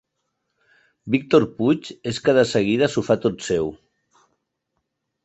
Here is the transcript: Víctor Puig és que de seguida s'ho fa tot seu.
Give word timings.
Víctor 1.15 1.43
Puig 1.59 1.89
és 2.11 2.21
que 2.29 2.35
de 2.37 2.45
seguida 2.53 2.89
s'ho 2.95 3.05
fa 3.11 3.19
tot 3.27 3.47
seu. 3.49 3.71